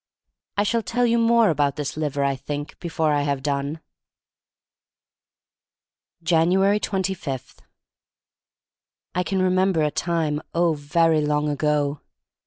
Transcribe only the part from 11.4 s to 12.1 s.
ago.